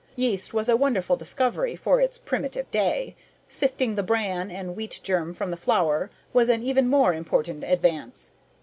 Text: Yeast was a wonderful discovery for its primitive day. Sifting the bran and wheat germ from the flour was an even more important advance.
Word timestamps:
Yeast 0.15 0.51
was 0.51 0.67
a 0.67 0.75
wonderful 0.75 1.15
discovery 1.15 1.75
for 1.75 2.01
its 2.01 2.17
primitive 2.17 2.71
day. 2.71 3.15
Sifting 3.49 3.93
the 3.93 4.01
bran 4.01 4.49
and 4.49 4.75
wheat 4.75 4.99
germ 5.03 5.31
from 5.31 5.51
the 5.51 5.57
flour 5.57 6.09
was 6.33 6.49
an 6.49 6.63
even 6.63 6.89
more 6.89 7.13
important 7.13 7.63
advance. 7.63 8.33